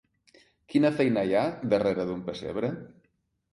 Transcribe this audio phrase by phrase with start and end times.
[0.73, 1.45] Quina feina hi ha
[1.75, 2.75] darrere d’un pessebre?